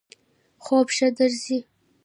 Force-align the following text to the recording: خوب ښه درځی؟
خوب 0.63 0.87
ښه 0.95 1.07
درځی؟ 1.17 1.57